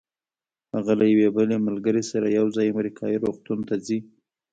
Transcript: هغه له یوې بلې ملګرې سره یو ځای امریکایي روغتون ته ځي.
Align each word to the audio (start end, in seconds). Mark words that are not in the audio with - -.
هغه 0.75 0.93
له 0.99 1.05
یوې 1.13 1.27
بلې 1.35 1.57
ملګرې 1.67 2.03
سره 2.11 2.27
یو 2.37 2.45
ځای 2.55 2.67
امریکایي 2.73 3.17
روغتون 3.25 3.59
ته 3.67 3.75
ځي. 3.85 3.99